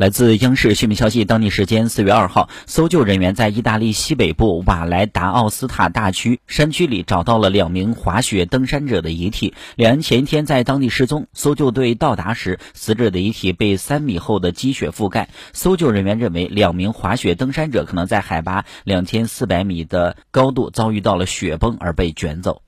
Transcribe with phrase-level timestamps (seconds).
[0.00, 9.52] 来自央视新闻消息，当地时间四月二号，搜救人员在意大利西北部瓦莱达奥斯塔大区山区里找到了两名滑雪登山者的遗体。
[9.76, 15.28] 两人前一天在当地失踪，搜救队到达时，死者的遗体被三米厚的积雪覆盖。
[15.52, 22.62] 搜救人员认为，两名滑雪登山者可能在海拔两千四百米的高度遭遇到了雪崩而被卷走。